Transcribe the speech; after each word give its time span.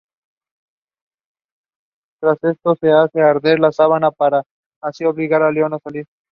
Tras 2.19 2.43
esto, 2.43 2.71
hace 2.71 3.21
arder 3.21 3.59
la 3.59 3.71
sabana 3.71 4.09
para 4.09 4.41
así 4.81 5.05
obligar 5.05 5.43
al 5.43 5.53
león 5.53 5.75
a 5.75 5.79
salir. 5.79 6.07